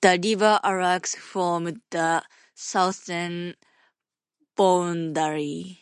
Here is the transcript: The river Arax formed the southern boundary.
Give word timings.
The 0.00 0.10
river 0.22 0.60
Arax 0.62 1.16
formed 1.16 1.82
the 1.90 2.22
southern 2.54 3.56
boundary. 4.54 5.80